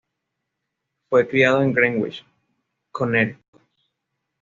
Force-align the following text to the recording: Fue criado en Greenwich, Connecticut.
Fue 1.11 1.27
criado 1.27 1.61
en 1.61 1.73
Greenwich, 1.73 2.25
Connecticut. 2.91 3.61